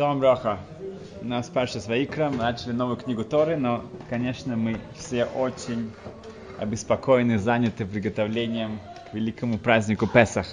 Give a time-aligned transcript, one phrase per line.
[0.00, 0.58] Шалом Броха.
[1.20, 5.92] У нас Паша Сваикра, мы начали новую книгу Торы, но, конечно, мы все очень
[6.58, 10.46] обеспокоены, заняты приготовлением к великому празднику Песах.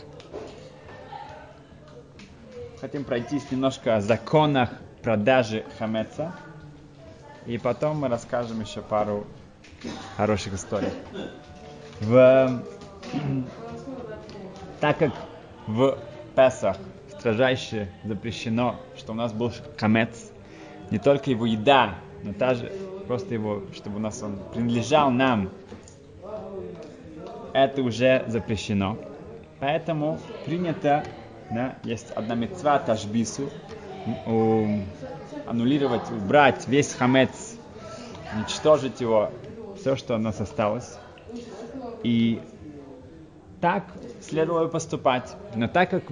[2.82, 4.70] Хотим пройтись немножко о законах
[5.02, 6.36] продажи хамеца,
[7.46, 9.26] и потом мы расскажем еще пару
[10.18, 10.92] хороших историй.
[12.02, 12.64] В...
[14.82, 15.14] Так как
[15.68, 15.98] в
[16.36, 16.76] Песах
[17.28, 20.32] строжайше запрещено, что у нас был хамец,
[20.92, 22.72] не только его еда, но также
[23.06, 25.50] просто его, чтобы у нас он принадлежал нам,
[27.52, 28.98] это уже запрещено.
[29.60, 31.04] Поэтому принято,
[31.52, 33.50] да, есть одна мецва тажбису,
[35.46, 37.58] аннулировать, убрать весь хамец,
[38.34, 39.32] уничтожить его,
[39.78, 40.98] все, что у нас осталось.
[42.04, 42.42] И
[43.60, 43.84] так
[44.22, 45.36] следовало поступать.
[45.56, 46.04] Но так как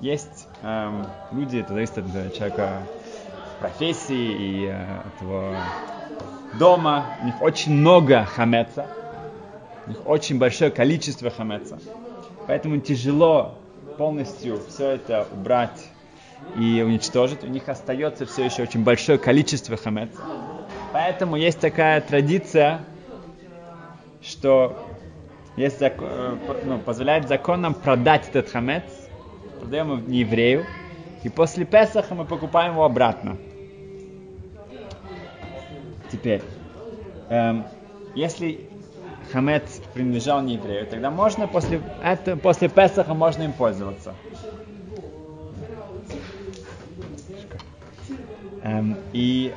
[0.00, 2.82] есть эм, люди, это зависит от человека
[3.60, 5.54] профессии и э, от его
[6.58, 8.86] дома, у них очень много хамеца,
[9.86, 11.78] у них очень большое количество хамеца,
[12.46, 13.58] поэтому тяжело
[13.98, 15.90] полностью все это убрать
[16.56, 17.44] и уничтожить.
[17.44, 20.20] У них остается все еще очень большое количество хамеца.
[20.92, 22.80] Поэтому есть такая традиция,
[24.22, 24.82] что
[25.56, 25.92] есть, э,
[26.64, 28.84] ну, позволяет законам продать этот хамец
[29.60, 30.64] продаем еврею,
[31.22, 33.38] и после Песаха мы покупаем его обратно.
[36.10, 36.42] Теперь,
[37.28, 37.64] эм,
[38.14, 38.68] если
[39.32, 44.14] хамец принадлежал не еврею, тогда можно после, это, после Песаха можно им пользоваться.
[48.62, 49.54] Эм, и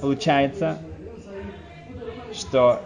[0.00, 0.78] получается,
[2.32, 2.80] что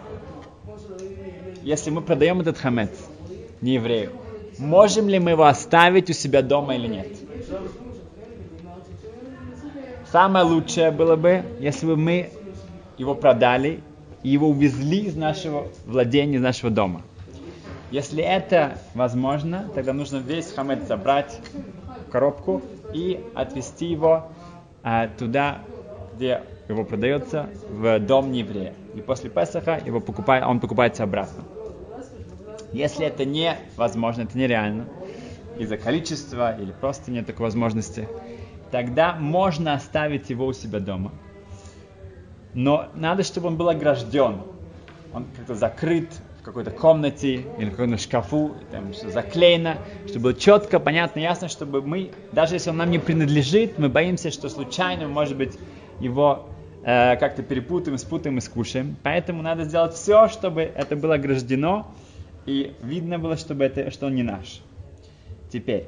[1.61, 2.89] если мы продаем этот хамец
[3.61, 4.11] не еврею,
[4.63, 7.07] можем ли мы его оставить у себя дома или нет.
[10.11, 12.29] Самое лучшее было бы, если бы мы
[12.97, 13.81] его продали
[14.21, 17.01] и его увезли из нашего владения, из нашего дома.
[17.91, 21.39] Если это возможно, тогда нужно весь хамед забрать
[22.07, 22.61] в коробку
[22.93, 24.29] и отвезти его
[24.81, 25.59] а, туда,
[26.15, 28.73] где его продается, в дом нееврея.
[28.95, 31.43] И после Песаха его покупает, он покупается обратно.
[32.73, 34.87] Если это невозможно, это нереально,
[35.57, 38.07] из-за количества или просто нет такой возможности,
[38.71, 41.11] тогда можно оставить его у себя дома.
[42.55, 44.41] Но надо, чтобы он был огражден.
[45.13, 46.09] Он как-то закрыт
[46.41, 51.47] в какой-то комнате или в каком-то шкафу, там все заклеено, чтобы было четко, понятно, ясно,
[51.47, 55.57] чтобы мы, даже если он нам не принадлежит, мы боимся, что случайно, может быть,
[55.99, 56.49] его
[56.83, 58.97] э, как-то перепутаем, спутаем и скушаем.
[59.03, 61.93] Поэтому надо сделать все, чтобы это было ограждено,
[62.45, 64.61] и видно было, чтобы это, что он не наш.
[65.51, 65.87] Теперь,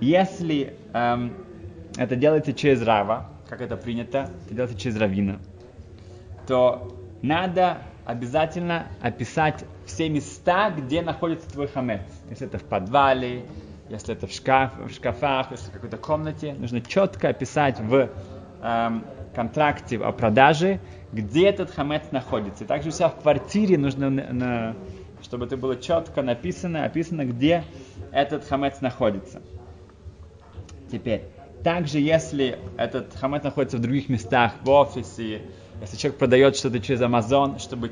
[0.00, 1.34] если эм,
[1.96, 5.40] это делается через Рава, как это принято, это делается через Равина,
[6.46, 12.02] то надо обязательно описать все места, где находится твой хамец.
[12.30, 13.44] Если это в подвале,
[13.90, 18.10] если это в, шкаф, в шкафах, если в какой-то комнате, нужно четко описать в
[18.62, 19.04] эм,
[19.34, 20.80] контракте о продаже,
[21.12, 22.64] где этот хамец находится.
[22.64, 24.76] И также у себя в квартире нужно на, на,
[25.22, 27.64] чтобы это было четко написано, описано, где
[28.12, 29.40] этот хамец находится.
[30.90, 31.24] Теперь,
[31.62, 35.42] также если этот хамец находится в других местах, в офисе,
[35.80, 37.90] если человек продает что-то через Amazon, чтобы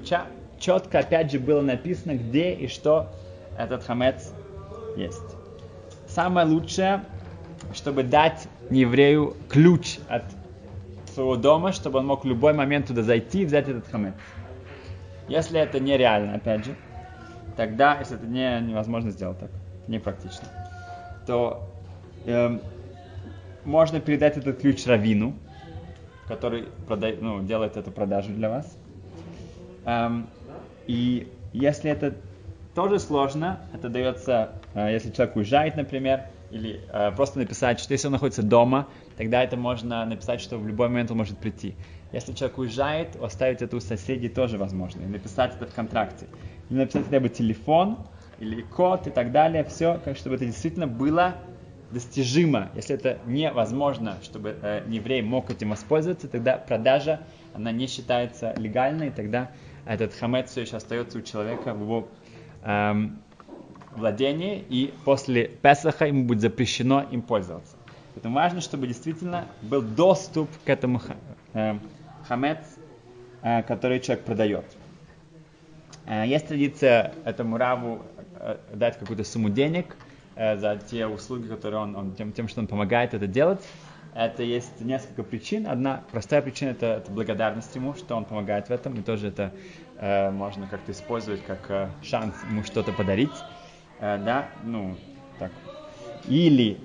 [0.59, 3.13] четко, опять же, было написано, где и что
[3.59, 4.33] этот хамец
[4.97, 5.23] есть.
[6.09, 7.05] Самое лучшее,
[7.75, 10.25] чтобы дать еврею ключ от
[11.13, 14.15] своего дома, чтобы он мог в любой момент туда зайти и взять этот хамец.
[15.29, 16.77] Если это нереально, опять же,
[17.57, 19.51] тогда, если это не, невозможно сделать так,
[19.87, 20.49] непрактично,
[21.27, 21.69] то
[22.25, 22.59] э,
[23.65, 25.35] можно передать этот ключ равину,
[26.29, 28.77] который продай, ну, делает эту продажу для вас.
[29.85, 30.29] Эм,
[30.87, 32.15] и если это
[32.75, 38.07] тоже сложно, это дается, э, если человек уезжает, например, или э, просто написать, что если
[38.09, 41.77] он находится дома, тогда это можно написать, что в любой момент он может прийти.
[42.13, 46.27] Если человек уезжает, оставить это у соседей тоже возможно, и написать это в контракте
[46.69, 47.99] или написать хотя бы телефон,
[48.39, 51.37] или код и так далее, все, как чтобы это действительно было
[51.91, 52.71] достижимо.
[52.75, 57.21] Если это невозможно, чтобы э, еврей мог этим воспользоваться, тогда продажа,
[57.55, 59.53] она не считается легальной, и тогда
[59.85, 62.09] этот хамец все еще остается у человека в его
[62.63, 63.23] эм,
[63.95, 67.77] владении, и после Песаха ему будет запрещено им пользоваться.
[68.17, 71.03] Поэтому важно, чтобы действительно был доступ к этому
[71.53, 71.79] э,
[72.27, 72.61] хамец,
[73.43, 74.65] э, который человек продает.
[76.07, 78.01] Э, есть традиция этому раву
[78.73, 79.97] дать какую-то сумму денег
[80.35, 83.61] за те услуги, которые он, он тем, тем, что он помогает это делать.
[84.15, 85.67] это есть несколько причин.
[85.67, 89.53] Одна простая причина это, это благодарность ему, что он помогает в этом, и тоже это
[90.33, 93.31] можно как-то использовать как шанс ему что-то подарить,
[94.01, 94.97] да, ну
[95.39, 95.51] так.
[96.29, 96.79] Или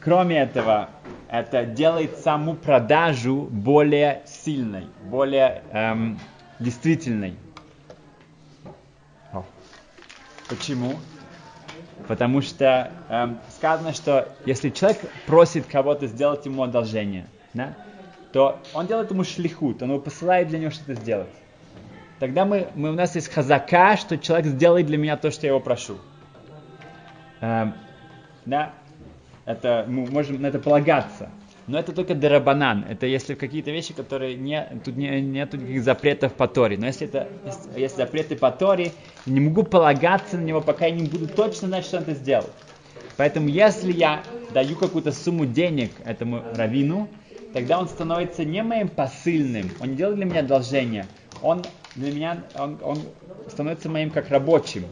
[0.00, 0.88] кроме этого,
[1.28, 6.18] это делает саму продажу более сильной, более эм,
[6.58, 7.34] действительной.
[10.48, 10.96] Почему?
[12.06, 17.74] Потому что эм, сказано, что если человек просит кого-то сделать ему одолжение, да,
[18.32, 21.30] то он делает ему шлихут, он его посылает для него что-то сделать.
[22.18, 25.52] Тогда мы, мы, у нас есть хазака, что человек сделает для меня то, что я
[25.52, 25.96] его прошу.
[27.42, 27.74] Эм,
[28.46, 28.72] да,
[29.44, 31.28] это мы можем на это полагаться.
[31.66, 32.84] Но это только дерабанан.
[32.88, 36.76] Это если какие-то вещи, которые не, тут не, нет никаких запретов по Торе.
[36.78, 38.92] Но если это если, если запреты по Торе,
[39.26, 42.50] не могу полагаться на него, пока я не буду точно знать, что он это сделал.
[43.16, 47.08] Поэтому если я даю какую-то сумму денег этому равину,
[47.52, 51.06] тогда он становится не моим посыльным, он не делает для меня одолжение,
[51.42, 51.62] он
[51.96, 53.02] для меня, он, он
[53.48, 54.84] становится моим как рабочим.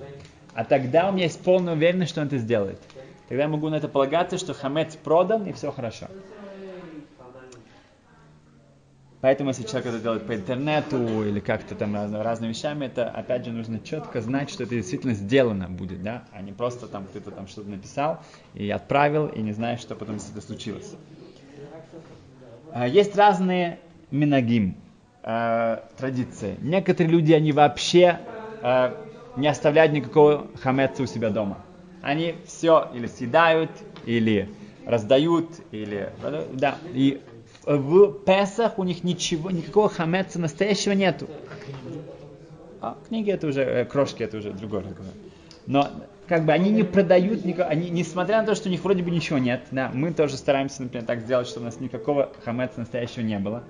[0.55, 2.81] А тогда у меня есть полная уверенность, что он это сделает.
[3.29, 6.09] Тогда я могу на это полагаться, что хамец продан и все хорошо.
[9.21, 13.45] Поэтому, если человек это делает по интернету или как-то там раз, разными вещами, это, опять
[13.45, 17.31] же, нужно четко знать, что это действительно сделано будет, да, а не просто там кто-то
[17.31, 18.21] там что-то написал
[18.55, 20.95] и отправил, и не знаешь, что потом с это случилось.
[22.73, 23.79] А, есть разные
[24.11, 24.77] минагим,
[25.23, 26.57] э, традиции.
[26.63, 28.21] Некоторые люди, они вообще
[28.63, 28.95] э,
[29.37, 31.59] не оставляют никакого хамеца у себя дома.
[32.03, 33.71] Они все или съедают,
[34.05, 34.49] или
[34.87, 36.13] раздают, или...
[36.53, 37.21] Да, и
[37.67, 41.29] в Песах у них ничего, никакого хамеца настоящего нету.
[42.81, 45.13] А книги это уже, э, крошки это уже другой разговор.
[45.67, 45.91] Но
[46.27, 49.11] как бы они не продают, никого, они, несмотря на то, что у них вроде бы
[49.11, 53.23] ничего нет, да, мы тоже стараемся, например, так сделать, чтобы у нас никакого хамеца настоящего
[53.23, 53.63] не было.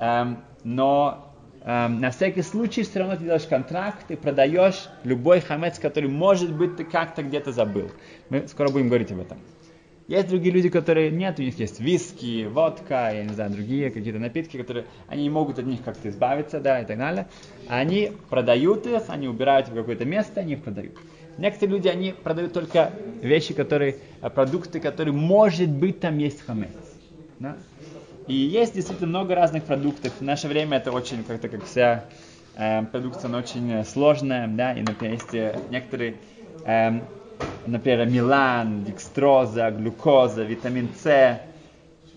[0.00, 1.25] Эм, но
[1.66, 6.76] на всякий случай все равно ты делаешь контракт, ты продаешь любой хамец, который, может быть,
[6.76, 7.90] ты как-то где-то забыл.
[8.28, 9.38] Мы скоро будем говорить об этом.
[10.06, 14.20] Есть другие люди, которые нет, у них есть виски, водка, я не знаю, другие какие-то
[14.20, 17.26] напитки, которые они могут от них как-то избавиться, да, и так далее.
[17.66, 20.92] Они продают их, они убирают в какое-то место, они их продают.
[21.36, 26.70] Некоторые люди, они продают только вещи, которые, э, продукты, которые, может быть, там есть хамец.
[27.40, 27.56] Да?
[28.26, 30.14] И есть действительно много разных продуктов.
[30.18, 32.10] В наше время это очень, как-то как вся
[32.54, 36.22] э, продукция, она очень сложная, да, и, например, есть э, некоторые
[36.64, 36.90] э,
[37.66, 41.40] например, мелан, декстроза, глюкоза, витамин С,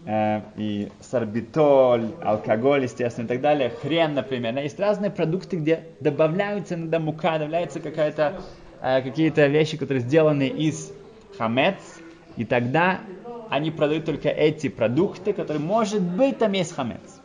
[0.05, 4.53] э, и сорбитоль, алкоголь, естественно, и так далее, хрен, например.
[4.53, 8.41] Да, есть разные продукты, где добавляются иногда мука, добавляются какая-то,
[8.79, 10.93] э, какие-то вещи, которые сделаны из
[11.37, 12.03] хамец,
[12.35, 13.01] и тогда
[13.49, 17.19] они продают только эти продукты, которые, может быть, там есть хамец.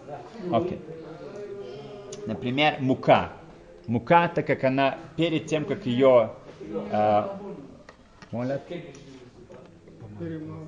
[0.50, 0.79] Окей.
[0.79, 2.26] Okay.
[2.26, 3.32] Например, мука.
[3.87, 6.31] Мука, так как она перед тем, как ее
[6.91, 7.23] э,
[8.31, 8.62] молят,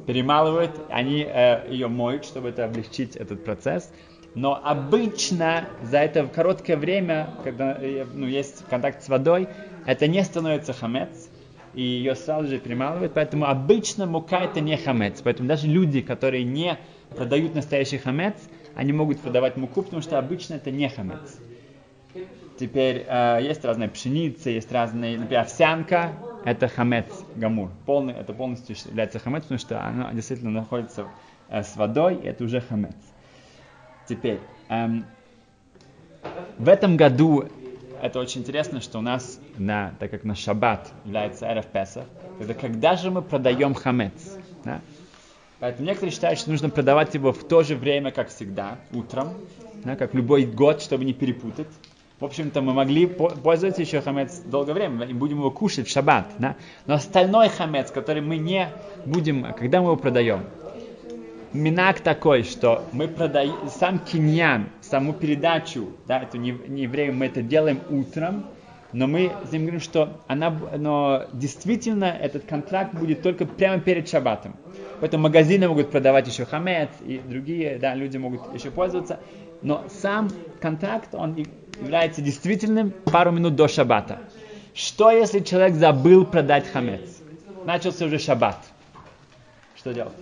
[0.07, 3.91] перемалывают, они э, ее моют, чтобы это облегчить этот процесс.
[4.35, 9.49] Но обычно за это короткое время, когда э, ну, есть контакт с водой,
[9.87, 11.26] это не становится хамец,
[11.77, 15.21] и ее сразу же перемалывают, поэтому обычно мука это не хамец.
[15.23, 16.79] Поэтому даже люди, которые не
[17.11, 18.35] продают настоящий хамец,
[18.75, 21.39] они могут продавать муку, потому что обычно это не хамец.
[22.59, 26.13] Теперь э, есть разные пшеницы, есть разные, например, овсянка,
[26.47, 27.69] это хамец гамур.
[27.85, 31.07] Полный, это полностью является хамец, потому что она действительно находится
[31.51, 32.97] э, с водой, и это уже хамец.
[34.09, 34.41] Теперь,
[34.71, 35.05] эм,
[36.57, 37.45] в этом году
[38.03, 42.05] это очень интересно, что у нас, на, так как на шаббат является эрф Песах,
[42.41, 44.37] это когда же мы продаем хамец?
[44.65, 44.81] Да?
[45.59, 49.35] Поэтому некоторые считают, что нужно продавать его в то же время, как всегда, утром,
[49.85, 51.69] да, как любой год, чтобы не перепутать.
[52.21, 56.27] В общем-то, мы могли пользоваться еще хамец долгое время, и будем его кушать в шаббат.
[56.39, 56.57] Да?
[56.87, 58.71] Но остальной хамец, который мы не
[59.05, 60.45] будем, когда мы его продаем,
[61.57, 67.27] минак такой, что мы продаем сам киньян, саму передачу, да, эту не, не еврею, мы
[67.27, 68.47] это делаем утром,
[68.93, 74.57] но мы с говорим, что она, но действительно этот контракт будет только прямо перед шаббатом.
[75.01, 79.21] Поэтому магазины могут продавать еще хамец, и другие да, люди могут еще пользоваться.
[79.63, 81.37] Но сам контракт, он
[81.81, 84.21] является действительным пару минут до шаббата.
[84.75, 87.23] Что если человек забыл продать хамец?
[87.65, 88.59] Начался уже шаббат.
[89.75, 90.15] Что делать?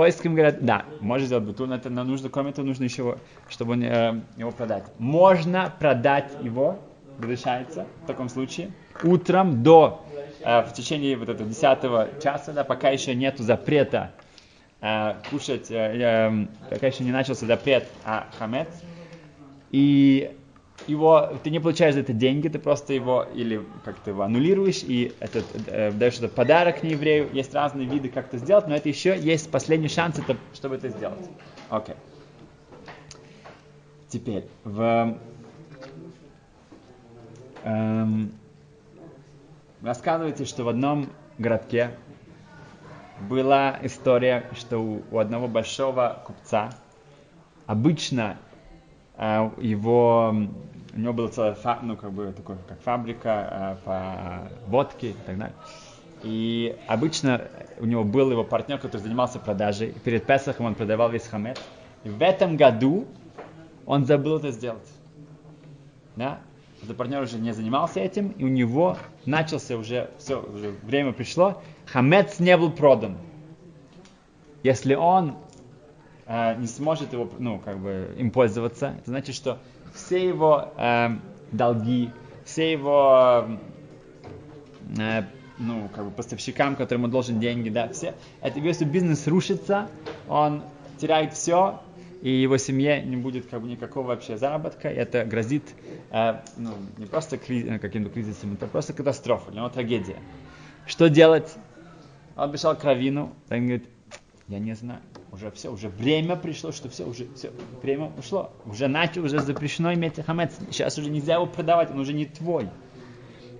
[0.00, 3.18] Поиском говорят, да, можно сделать бутул, но это нужно, кроме этого, нужно еще,
[3.50, 4.84] чтобы он, э, его продать.
[4.98, 6.78] Можно продать его,
[7.18, 8.70] разрешается в таком случае,
[9.02, 10.02] утром до
[10.42, 14.12] э, в течение вот этого десятого часа, да, пока еще нету запрета
[14.80, 18.68] э, кушать, пока еще не начался запрет а хамец,
[19.70, 20.34] и
[20.86, 25.12] его, ты не получаешь за это деньги, ты просто его или как-то его аннулируешь и
[25.20, 27.30] этот, э, даешь этот подарок не еврею.
[27.32, 30.88] Есть разные виды, как это сделать, но это еще есть последний шанс, это, чтобы это
[30.88, 31.28] сделать.
[31.68, 31.94] Окей.
[31.94, 31.98] Okay.
[34.10, 35.16] Теперь, в,
[37.62, 38.32] эм,
[39.82, 41.92] рассказывается, что в одном городке
[43.28, 46.70] была история, что у, у одного большого купца
[47.66, 48.36] обычно
[49.60, 50.34] его
[50.94, 55.38] у него была целая ну, как бы, такой, как фабрика э, по водке и так
[55.38, 55.54] далее.
[56.22, 57.42] И обычно
[57.78, 59.94] у него был его партнер, который занимался продажей.
[60.04, 61.60] Перед Песахом он продавал весь хамет.
[62.04, 63.06] И в этом году
[63.86, 64.88] он забыл это сделать.
[66.16, 66.40] Да?
[66.82, 68.96] Этот партнер уже не занимался этим, и у него
[69.26, 73.16] начался уже, все, уже время пришло, хамец не был продан.
[74.62, 75.36] Если он
[76.30, 79.58] э, не сможет его, ну, как бы, им пользоваться, это значит, что
[79.92, 81.08] все его э,
[81.50, 82.10] долги,
[82.44, 83.48] все его
[84.96, 85.22] э,
[85.58, 89.88] ну, как бы поставщикам, которым он должен деньги, да, все, это весь бизнес рушится,
[90.28, 90.62] он
[90.98, 91.80] теряет все,
[92.22, 95.64] и его семье не будет как бы никакого вообще заработка, и это грозит
[96.12, 100.16] э, ну, не просто криз, э, каким-то кризисом, это просто катастрофа, для него трагедия.
[100.86, 101.52] Что делать?
[102.36, 103.88] Он бежал к Равину, он говорит,
[104.48, 105.00] я не знаю,
[105.32, 107.50] уже все, уже время пришло, что все, уже все,
[107.82, 108.52] время ушло.
[108.66, 110.52] Уже начал, уже запрещено иметь хамец.
[110.70, 112.68] Сейчас уже нельзя его продавать, он уже не твой.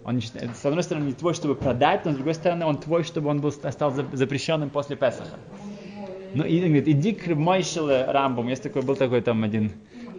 [0.04, 3.28] Он, с одной стороны, не твой, чтобы продать, но с другой стороны, он твой, чтобы
[3.28, 5.38] он был, стал запрещенным после Песаха.
[6.34, 8.48] Ну, и говорит, иди к Мойшеле Рамбам.
[8.48, 9.72] Есть такой, был такой там один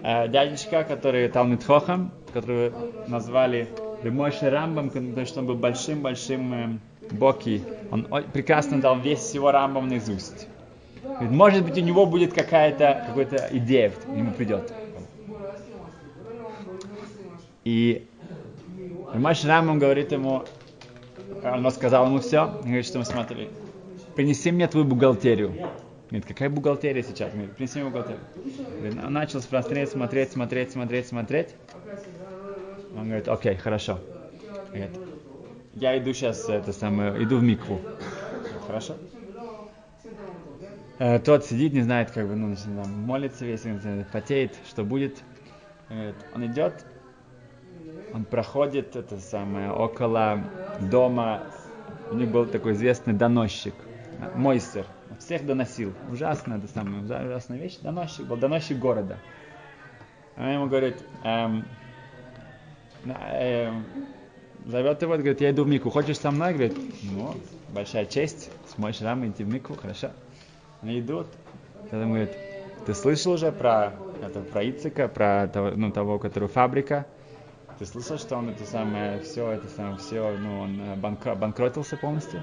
[0.04, 2.74] э, дядечка, который Талмит Хохам, которого
[3.08, 3.68] назвали
[4.04, 6.80] Мойше Рамбам, потому что он был большим-большим э,
[7.12, 7.64] боки.
[7.92, 10.48] Он прекрасно дал весь его Рамбам наизусть.
[11.04, 14.72] Говорит, может быть, у него будет какая-то какая-то идея, ему придет.
[17.64, 18.08] И
[19.14, 20.44] Рамаш Рамам говорит ему,
[21.44, 23.50] он рассказал ему все, говорит, что мы смотрели,
[24.16, 25.54] принеси мне твою бухгалтерию.
[26.10, 27.32] Говорит, какая бухгалтерия сейчас?
[27.32, 28.22] Говорит, принеси мне бухгалтерию.
[28.78, 31.50] Говорит, он начал смотреть, смотреть, смотреть, смотреть, смотреть.
[32.96, 34.00] Он говорит, окей, хорошо.
[34.70, 34.92] Говорит,
[35.76, 37.80] я иду сейчас, это самое, иду в микву.
[38.68, 38.96] Хорошо
[41.00, 42.56] э, тот сидит, не знает, как бы, ну,
[42.88, 43.64] молится весь,
[44.12, 45.22] потеет, что будет.
[46.34, 46.86] Он идет,
[48.14, 50.44] он проходит это самое около
[50.80, 51.44] дома.
[52.12, 53.74] У них был такой известный доносчик,
[54.36, 54.86] Мойстер.
[55.20, 55.94] Всех доносил.
[56.10, 57.78] Ужасно, это самая ужасная вещь.
[57.82, 59.18] Доносчик был, доносчик города.
[60.38, 61.66] Он ему говорит, эм,
[63.06, 63.86] эм,
[64.66, 66.54] зовет его, говорит, я иду в Мику, хочешь со мной?
[66.54, 67.36] Говорит, ну,
[67.70, 70.12] большая честь, с мой шрам идти в Мику, хорошо.
[70.82, 71.28] Они идут,
[71.90, 72.32] тогда говорит,
[72.86, 77.06] ты слышал уже про, это, про Ицика, про того, ну, того, который фабрика?
[77.78, 81.98] Ты слышал, что он это самое, все, это самое, все, ну, он э, банкро, банкротился
[81.98, 82.42] полностью?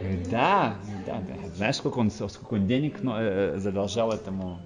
[0.00, 0.74] Говорит, да,
[1.06, 1.48] да, да.
[1.54, 4.58] Знаешь, сколько он, сколько он денег ну, э, задолжал этому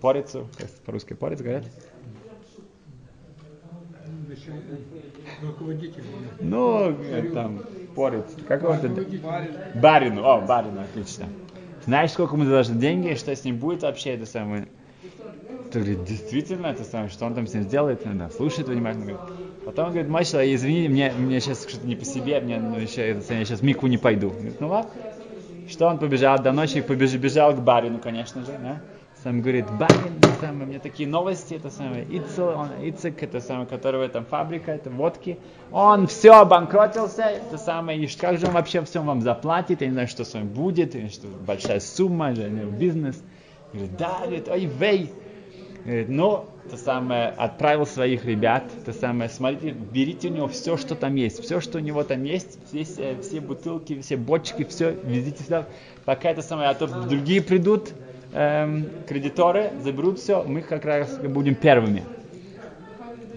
[0.00, 1.64] порицу, как по-русски порец говорят?
[6.40, 6.96] Ну,
[7.32, 7.60] там,
[7.96, 8.26] порец.
[8.46, 8.76] Как его
[9.74, 10.24] Барину.
[10.24, 11.26] О, барину, отлично.
[11.84, 14.68] Знаешь, сколько мы должны деньги, что с ним будет вообще это самое?
[15.70, 18.00] Ты говорит, действительно, это самое, что он там с ним сделает?
[18.04, 19.04] Да, слушает внимательно.
[19.06, 19.20] Говорит.
[19.64, 23.02] Потом он говорит, Машла, извини, мне, мне сейчас что-то не по себе, мне ну, еще,
[23.02, 24.30] это, я сейчас Мику не пойду.
[24.30, 24.90] Говорит, ну ладно.
[25.68, 28.80] Что он побежал, до ночи побежал, бежал к барину, конечно же, да?
[29.24, 33.66] Сам говорит, барин, это самое, мне такие новости, это самое, Ицел, он, Ицек, это самое,
[33.66, 35.38] которого там фабрика, это водки,
[35.72, 39.94] он все обанкротился, это самое, и как же он вообще все вам заплатит, я не
[39.94, 43.22] знаю, что с вами будет, что большая сумма, бизнес.
[43.72, 45.12] Говорит, да, говорит, ой, вей.
[45.86, 50.96] Говорит, ну, то самое, отправил своих ребят, то самое, смотрите, берите у него все, что
[50.96, 55.44] там есть, все, что у него там есть, все, все бутылки, все бочки, все, везите
[55.44, 55.66] сюда,
[56.04, 57.94] пока это самое, а то другие придут,
[58.34, 62.02] эм, кредиторы заберут все, мы как раз будем первыми.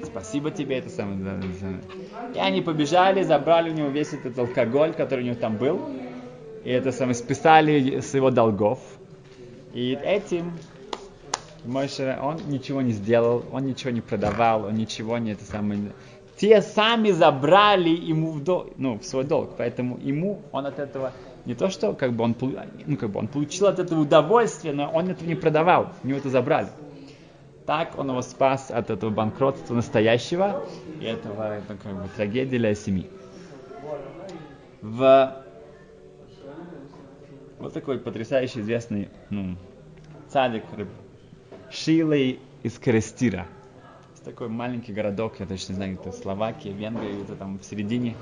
[0.03, 1.41] Спасибо тебе, это самое.
[2.35, 5.79] И они побежали, забрали у него весь этот алкоголь, который у него там был,
[6.63, 8.79] и это самое списали с его долгов.
[9.73, 10.53] И этим
[11.67, 15.91] Мойше, он ничего не сделал, он ничего не продавал, он ничего не это самое.
[16.37, 21.11] Те сами забрали ему в, дол, ну, в свой долг, поэтому ему он от этого
[21.47, 22.35] не то, что как бы он,
[22.85, 26.19] ну, как бы он получил от этого удовольствие, но он этого не продавал, у него
[26.19, 26.67] это забрали.
[27.65, 30.65] Так он его спас от этого банкротства настоящего
[30.99, 33.09] и этого это как бы трагедии для семьи.
[34.81, 35.45] в
[37.59, 39.55] вот такой потрясающий известный ну,
[40.29, 40.63] цадик
[41.71, 43.47] Шилой из Крестира.
[44.25, 48.17] Такой маленький городок, я точно не знаю, это Словакия, Венгрия, это там в середине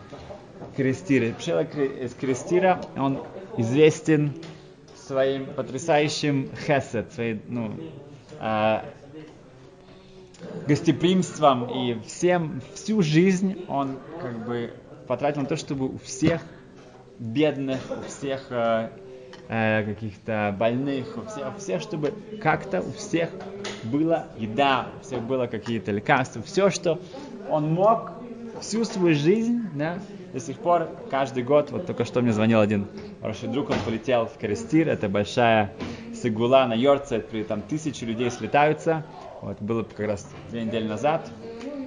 [0.75, 1.33] Крестира.
[1.39, 3.21] Шила из Крестира, он
[3.57, 4.33] известен
[4.95, 7.71] своим потрясающим хесед, своей, ну,
[8.39, 8.85] а,
[10.67, 14.73] гостеприимством и всем, всю жизнь он как бы
[15.07, 16.41] потратил на то, чтобы у всех
[17.19, 18.89] бедных, у всех э,
[19.47, 23.29] э, каких-то больных, у всех, у всех, чтобы как-то у всех
[23.83, 26.99] была еда, у всех было какие-то лекарства, все, что
[27.49, 28.11] он мог
[28.59, 29.99] всю свою жизнь, да,
[30.35, 32.87] до сих пор, каждый год, вот только что мне звонил один
[33.21, 35.71] хороший друг, он полетел в Крестир, это большая
[36.13, 39.05] сигула на Йорце, там тысячи людей слетаются,
[39.41, 41.31] вот, было как раз две недели назад,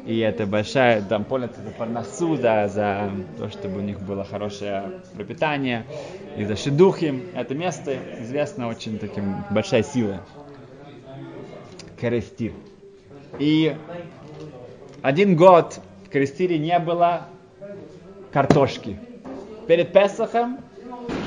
[0.07, 4.93] и это большая, там, поле за парносу, да, за то, чтобы у них было хорошее
[5.15, 5.85] пропитание,
[6.39, 7.25] и за шедухи.
[7.35, 10.21] Это место известно очень таким большой силой.
[12.01, 12.53] Крестир.
[13.39, 13.77] И
[15.03, 17.29] один год в Крестире не было
[18.33, 18.99] картошки.
[19.67, 20.59] Перед Песохом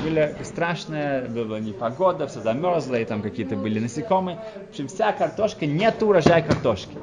[0.02, 4.38] были страшная, была непогода, все замерзло, и там какие-то были насекомые.
[4.66, 6.96] В общем, вся картошка, нет урожая картошки.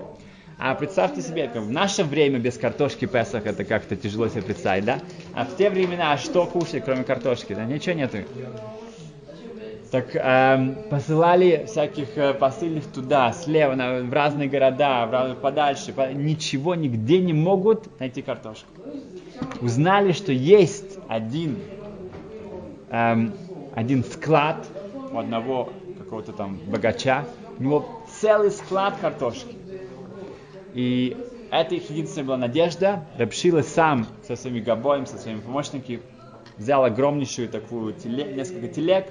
[0.57, 4.83] А представьте себе, как в наше время без картошки Песах это как-то тяжело себе представить,
[4.83, 4.99] да?
[5.33, 7.53] А в те времена что кушать, кроме картошки?
[7.53, 8.17] Да ничего нету.
[9.91, 15.93] Так эм, посылали всяких э, посыльных туда, слева, на, в разные города, в разные, подальше,
[15.93, 18.67] по, ничего, нигде не могут найти картошку.
[19.61, 21.57] Узнали, что есть один
[22.91, 23.33] эм,
[23.73, 24.57] один склад
[25.11, 27.25] у одного какого-то там богача,
[27.57, 27.85] у него
[28.21, 29.55] целый склад картошки.
[30.73, 31.17] И
[31.49, 33.05] это их единственная была надежда.
[33.17, 36.01] Рабшила сам со своими габоем, со своими помощниками
[36.59, 39.07] взял огромнейшую такую телег, несколько телег,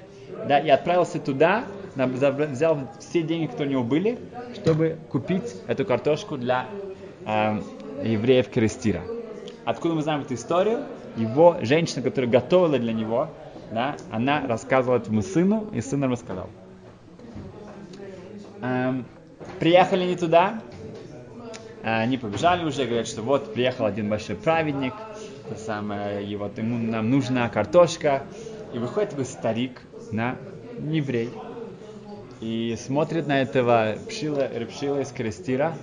[0.47, 1.65] да, и отправился туда,
[1.95, 4.19] взял все деньги, которые у него были,
[4.53, 6.67] чтобы купить эту картошку для
[7.25, 7.59] э,
[8.03, 9.01] евреев Крестира.
[9.65, 10.79] Откуда мы знаем эту историю?
[11.17, 13.29] Его женщина, которая готовила для него,
[13.71, 16.49] да, она рассказывала этому сыну, и сын нам рассказал.
[18.61, 19.05] Эм,
[19.59, 20.61] приехали не туда,
[21.83, 24.93] а они побежали уже, говорят, что вот приехал один большой праведник,
[25.49, 28.23] то самое, и вот ему нам нужна картошка,
[28.73, 29.81] и выходит такой старик,
[30.11, 30.37] на
[30.89, 31.29] еврей,
[32.39, 35.73] и смотрит на этого пшила, репшила из крестира,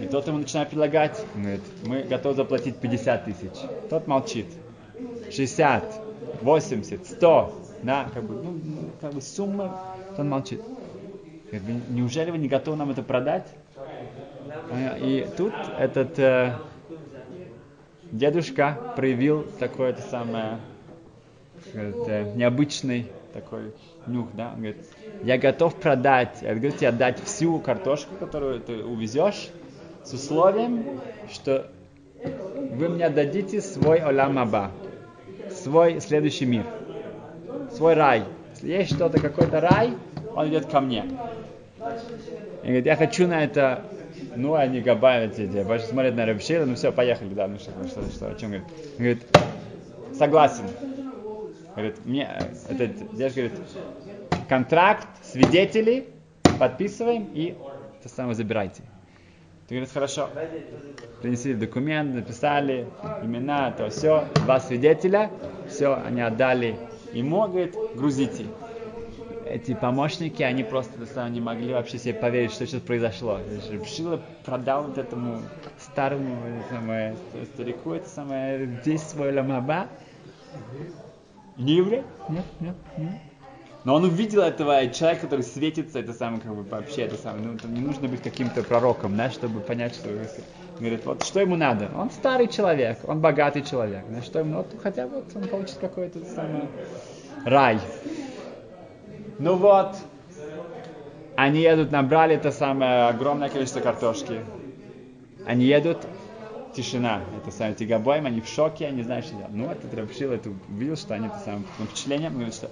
[0.00, 3.58] и тот ему начинает предлагать, говорит, мы готовы заплатить 50 тысяч.
[3.90, 4.46] Тот молчит.
[5.30, 5.84] 60,
[6.40, 8.60] 80, 100, да, как бы, ну,
[9.00, 10.62] как бы сумма, он молчит.
[11.50, 13.46] Говорит, неужели вы не готовы нам это продать?
[15.00, 16.54] И тут этот э,
[18.12, 20.58] дедушка проявил такое это самое
[21.72, 23.72] говорит, э, необычный такой
[24.06, 24.86] нюх, да, он говорит,
[25.22, 29.48] я готов продать, я готов тебе отдать всю картошку, которую ты увезешь,
[30.04, 31.70] с условием, что
[32.72, 34.70] вы мне дадите свой оламаба
[35.50, 36.64] свой следующий мир,
[37.74, 38.24] свой рай.
[38.54, 39.92] Если есть что-то, какой-то рай,
[40.34, 41.04] он идет ко мне.
[42.62, 43.84] И говорит, я хочу на это,
[44.36, 48.02] ну, они габают эти, больше смотрят на Рабшила, ну все, поехали, да, ну что, что,
[48.10, 48.68] что, о чем говорит?
[48.96, 49.26] Говорит,
[50.14, 50.64] согласен.
[51.74, 52.28] Говорит, мне,
[52.68, 53.52] этот дядя говорит,
[54.48, 56.08] контракт, свидетели,
[56.58, 57.56] подписываем и
[58.00, 58.82] это самое забирайте.
[59.68, 60.30] Ты говоришь, хорошо.
[61.20, 62.86] Принесли документ, написали
[63.22, 65.30] имена, то все, два свидетеля,
[65.68, 66.78] все, они отдали
[67.12, 68.46] ему, говорит, грузите.
[69.50, 73.40] Эти помощники, они просто самое, не могли вообще себе поверить, что сейчас произошло.
[73.86, 75.40] Шила продал вот этому
[75.78, 76.36] старому
[76.70, 77.16] самое,
[77.54, 79.86] старику это самое, здесь свой ламаба.
[81.56, 82.02] Не еврей?
[82.28, 83.14] Нет, нет, нет.
[83.84, 87.58] Но он увидел этого человека, который светится, это самое, как бы, вообще, это самое, ну,
[87.58, 90.10] там не нужно быть каким-то пророком, да, чтобы понять, что
[90.78, 91.88] говорит, вот что ему надо?
[91.96, 96.24] Он старый человек, он богатый человек, да, что ему, вот, хотя вот он получит какой-то
[96.26, 96.68] самый
[97.44, 97.80] рай.
[99.38, 99.96] Ну вот,
[101.36, 104.40] они едут, набрали это самое огромное количество картошки.
[105.46, 105.98] Они едут,
[106.74, 107.20] тишина.
[107.40, 109.52] Это самое тягобоем, они в шоке, они знают, что делать.
[109.52, 112.70] Ну, этот Рабшил это увидел, что они это самое впечатление, говорит, что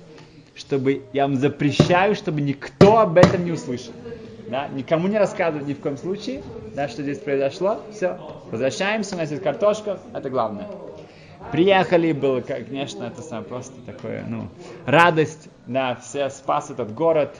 [0.56, 3.92] чтобы я вам запрещаю, чтобы никто об этом не услышал.
[4.48, 4.68] Да?
[4.68, 6.42] Никому не рассказывать ни в коем случае,
[6.74, 7.82] да, что здесь произошло.
[7.92, 8.18] Все,
[8.50, 10.66] возвращаемся, у нас есть картошка, это главное.
[11.52, 14.48] Приехали, было, конечно, это самое просто такое, ну,
[14.84, 17.36] радость, да, все спас этот город,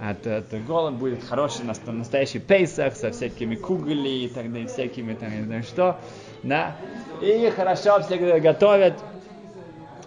[0.00, 5.30] это, это голод будет хороший, настоящий пейсах со всякими кугли и так далее, всякими там,
[5.30, 6.00] не знаю что,
[6.42, 6.76] да,
[7.20, 9.04] и хорошо все готовят,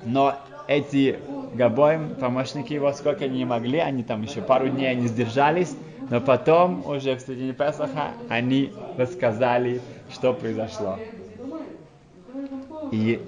[0.02, 0.36] Но
[0.68, 1.20] эти
[1.54, 5.78] Габоем, помощники его, сколько они не могли, они там еще пару дней они сдержались,
[6.10, 11.04] но потом, уже в середине Песаха, они рассказали, что произошло.
[12.92, 13.22] И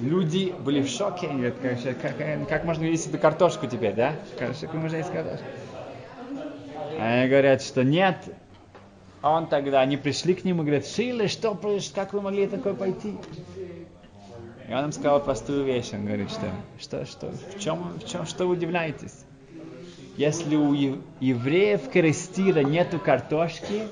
[0.00, 1.28] люди были в шоке.
[1.28, 1.56] Говорят,
[2.00, 4.14] как, как, как можно есть эту картошку теперь, да?
[4.38, 5.44] Как можно есть картошку?
[6.98, 8.16] Они говорят, что нет.
[9.22, 12.74] Он тогда, они пришли к нему и говорят, Шиле, что произошло, как вы могли такое
[12.74, 13.16] пойти?
[14.68, 16.46] И он им сказал простую вещь, он говорит, что,
[16.78, 19.24] что, что, в чем, в чем, что вы удивляетесь?
[20.16, 20.72] Если у
[21.20, 23.82] евреев Крестира нету картошки,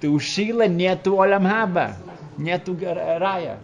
[0.00, 1.92] то у Шила нету Оламхаба,
[2.36, 3.58] нету рая.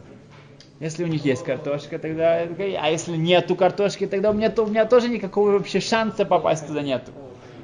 [0.78, 2.42] Если у них есть картошка, тогда...
[2.80, 6.66] А если нету картошки, тогда у меня, то, у меня тоже никакого вообще шанса попасть
[6.66, 7.12] туда нету.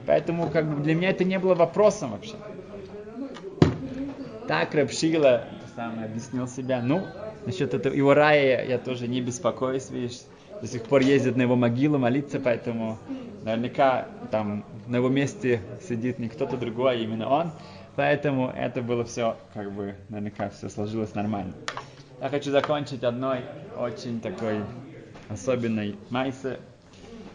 [0.07, 2.35] Поэтому как бы для меня это не было вопросом вообще.
[4.49, 5.45] Так Рабшила
[5.77, 6.81] сам объяснил себя.
[6.83, 7.07] Ну,
[7.45, 10.21] насчет этого его рая я тоже не беспокоюсь, видишь.
[10.61, 12.99] До сих пор ездят на его могилу молиться, поэтому
[13.43, 17.51] наверняка там на его месте сидит не кто-то другой, а именно он.
[17.97, 21.53] Поэтому это было все, как бы, наверняка все сложилось нормально.
[22.23, 23.41] Я хочу закончить одной
[23.77, 24.61] очень такой
[25.29, 26.61] особенной майсе,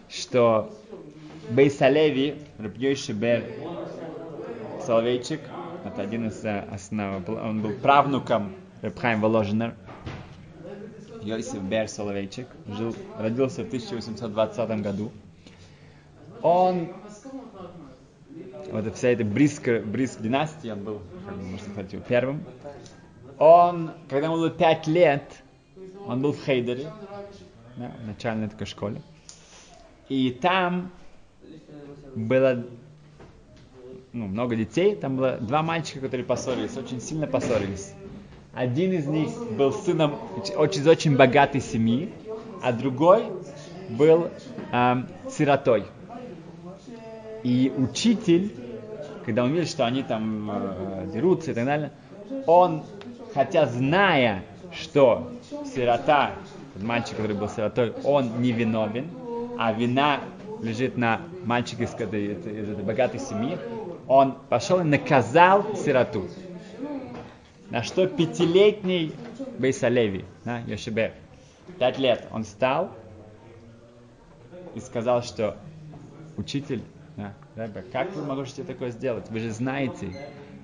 [0.08, 0.74] что
[1.50, 3.44] Бейсалеви, Рабьёйши Бер
[4.86, 5.42] Соловейчик,
[5.84, 9.76] это один из э, основ, он был правнуком Рабхайм Воложенер,
[11.22, 15.12] Йосиф Бер Соловейчик, жил, родился в 1820 году.
[16.42, 16.94] Он,
[18.72, 21.02] вот вся эта Бриск, Бриск династия, он был,
[21.42, 22.46] можно сказать, первым,
[23.38, 25.44] он, когда ему было 5 лет,
[26.06, 26.92] он был в Хейдере,
[27.76, 29.02] да, в начальной такой школе.
[30.10, 30.92] И там
[32.16, 32.66] было
[34.14, 37.94] ну, много детей, там было два мальчика, которые поссорились, очень сильно поссорились.
[38.54, 40.16] Один из них был сыном
[40.56, 42.12] очень, из очень богатой семьи,
[42.64, 43.26] а другой
[43.90, 44.30] был
[44.72, 45.86] эм, сиротой.
[47.44, 48.52] И учитель,
[49.26, 51.92] когда он видел, что они там э, дерутся и так далее,
[52.48, 52.84] он
[53.38, 55.32] хотя зная, что
[55.76, 56.32] сирота,
[56.76, 59.08] мальчик, который был сиротой, он не виновен,
[59.60, 60.22] а вина
[60.60, 63.60] лежит на мальчике из этой, из этой богатой семьи,
[64.08, 66.28] он пошел и наказал сироту.
[67.70, 69.14] На что пятилетний
[69.60, 71.14] Бейсалеви, да, Йошибе,
[71.78, 72.90] пять лет, он встал
[74.74, 75.58] и сказал, что
[76.38, 76.82] учитель,
[77.16, 79.30] да, как вы можете такое сделать?
[79.30, 80.12] Вы же знаете,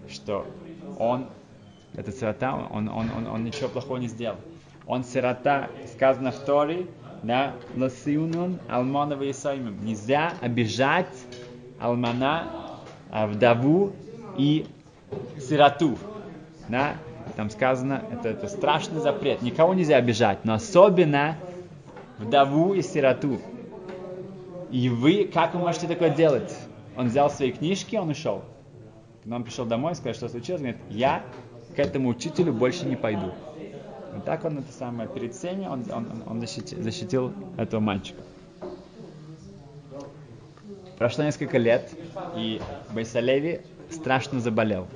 [0.10, 0.48] что
[0.98, 1.28] он
[1.96, 4.38] это сирота, он, он, он, он ничего плохого не сделал.
[4.86, 6.88] Он сирота, сказано в Торе,
[7.22, 9.84] да, ласиунун алмонова исаймим.
[9.86, 11.16] Нельзя обижать
[11.80, 13.94] алмана, а, вдову
[14.38, 14.66] и
[15.40, 15.98] сироту.
[16.68, 16.96] Да?
[17.36, 19.42] Там сказано, это, это страшный запрет.
[19.42, 21.38] Никого нельзя обижать, но особенно
[22.18, 23.40] вдову и сироту.
[24.72, 26.54] И вы, как вы можете такое делать?
[26.98, 28.44] Он взял свои книжки, он ушел.
[29.22, 31.24] Когда он пришел домой, сказал, что случилось, он говорит, я
[31.76, 33.32] к этому учителю больше не пойду.
[34.16, 38.22] И так он это самое, перед всеми он, он, он защитил, защитил этого мальчика.
[40.98, 41.90] Прошло несколько лет,
[42.36, 42.62] и
[42.94, 44.88] Байсалеви страшно заболел.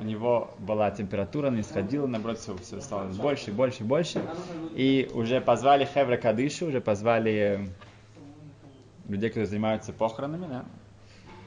[0.00, 4.22] У него была температура, не сходила, наоборот, все, все стало больше больше больше.
[4.74, 7.66] И уже позвали Хевра Кадышу, уже позвали э,
[9.08, 10.64] людей, которые занимаются похоронами, да.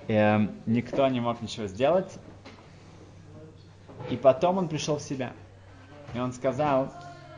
[0.08, 2.12] И, э, никто не мог ничего сделать.
[4.10, 5.34] И потом он пришел в себя.
[6.14, 6.92] И он сказал,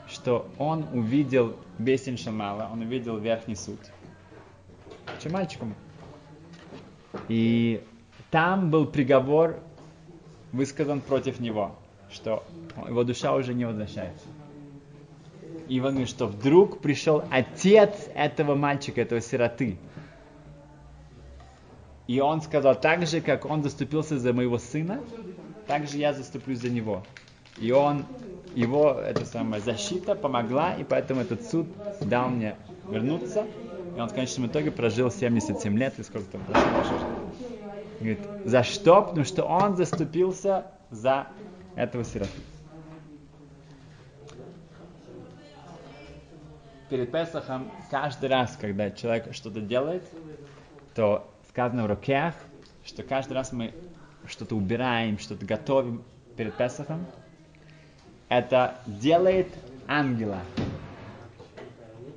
[0.07, 3.79] что он увидел Бесин Шамала, он увидел верхний суд.
[5.21, 5.75] Чем мальчиком.
[7.27, 7.83] И
[8.31, 9.59] там был приговор
[10.51, 11.75] высказан против него,
[12.11, 12.43] что
[12.87, 14.25] его душа уже не возвращается.
[15.67, 19.77] И он что вдруг пришел отец этого мальчика, этого сироты.
[22.07, 25.01] И он сказал, так же, как он заступился за моего сына,
[25.67, 27.03] также я заступлюсь за него.
[27.57, 28.05] И он,
[28.55, 31.67] его эта самая защита помогла, и поэтому этот суд
[32.01, 32.55] дал мне
[32.89, 33.45] вернуться.
[33.95, 36.97] И он в конечном итоге прожил 77 лет, и сколько там прошло?
[37.99, 39.03] Говорит, за что?
[39.03, 41.27] Потому что он заступился за
[41.75, 42.31] этого сироты.
[46.89, 50.03] Перед Песахом каждый раз, когда человек что-то делает,
[50.95, 52.35] то сказано в руках,
[52.83, 53.73] что каждый раз мы
[54.27, 56.03] что-то убираем, что-то готовим
[56.35, 57.05] перед Песохом,
[58.29, 59.47] это делает
[59.87, 60.41] ангела.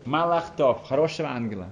[0.04, 1.68] Малахтов, хорошего ангела.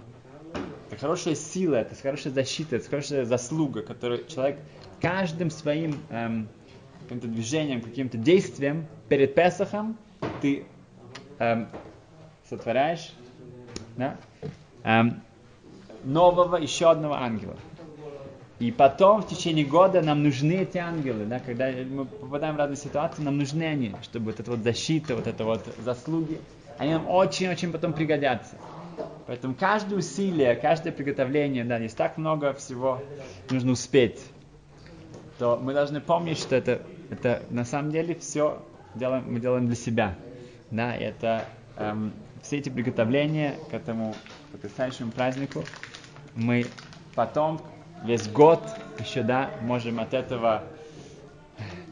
[0.88, 4.58] Это хорошая сила, это хорошая защита, это хорошая заслуга, которую человек
[5.00, 6.48] каждым своим эм,
[7.04, 9.96] каким-то движением, каким-то действием перед Песохом
[10.42, 10.66] ты
[11.38, 11.68] эм,
[12.48, 13.12] сотворяешь
[13.96, 14.16] да,
[14.82, 15.22] эм,
[16.02, 17.56] нового, еще одного ангела.
[18.60, 22.76] И потом в течение года нам нужны эти ангелы, да, когда мы попадаем в разные
[22.76, 26.38] ситуации, нам нужны они, чтобы вот эта вот защита, вот это вот заслуги,
[26.78, 28.56] они нам очень-очень потом пригодятся.
[29.26, 33.02] Поэтому каждое усилие, каждое приготовление, да, есть так много всего
[33.50, 34.20] нужно успеть,
[35.38, 38.62] то мы должны помнить, что это, это на самом деле все
[38.94, 40.14] делаем, мы делаем для себя.
[40.70, 41.44] Да, это
[41.76, 42.12] эм,
[42.42, 44.14] все эти приготовления к этому
[44.52, 45.64] потрясающему празднику,
[46.34, 46.66] мы
[47.14, 47.60] потом
[48.04, 48.60] весь год
[48.98, 50.62] еще, да, можем от этого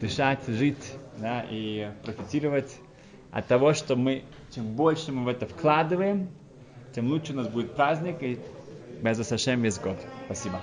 [0.00, 2.76] дышать, жить, да, и профитировать
[3.30, 6.28] от того, что мы, чем больше мы в это вкладываем,
[6.94, 8.38] тем лучше у нас будет праздник и
[9.62, 9.98] без весь год.
[10.26, 10.60] Спасибо.